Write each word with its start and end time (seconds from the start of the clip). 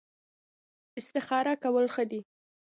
استخاره 0.99 1.53
کول 1.63 1.85
ښه 1.93 2.03
دي 2.11 2.19